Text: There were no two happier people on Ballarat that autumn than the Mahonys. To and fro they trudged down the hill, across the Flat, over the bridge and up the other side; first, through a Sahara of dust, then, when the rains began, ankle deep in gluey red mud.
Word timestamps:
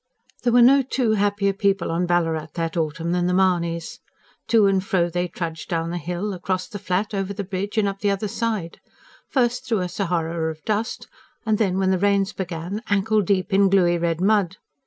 There 0.41 0.51
were 0.53 0.63
no 0.63 0.81
two 0.81 1.11
happier 1.11 1.53
people 1.53 1.91
on 1.91 2.07
Ballarat 2.07 2.47
that 2.55 2.75
autumn 2.75 3.11
than 3.11 3.27
the 3.27 3.35
Mahonys. 3.35 3.99
To 4.47 4.65
and 4.65 4.83
fro 4.83 5.11
they 5.11 5.27
trudged 5.27 5.69
down 5.69 5.91
the 5.91 5.99
hill, 5.99 6.33
across 6.33 6.65
the 6.67 6.79
Flat, 6.79 7.13
over 7.13 7.33
the 7.33 7.43
bridge 7.43 7.77
and 7.77 7.87
up 7.87 7.99
the 7.99 8.09
other 8.09 8.27
side; 8.27 8.79
first, 9.29 9.63
through 9.67 9.81
a 9.81 9.87
Sahara 9.87 10.49
of 10.49 10.65
dust, 10.65 11.07
then, 11.45 11.77
when 11.77 11.91
the 11.91 11.99
rains 11.99 12.33
began, 12.33 12.81
ankle 12.89 13.21
deep 13.21 13.53
in 13.53 13.69
gluey 13.69 13.99
red 13.99 14.19
mud. 14.19 14.57